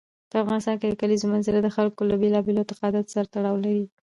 [0.31, 3.85] په افغانستان کې د کلیزو منظره د خلکو له بېلابېلو اعتقاداتو سره تړاو لري.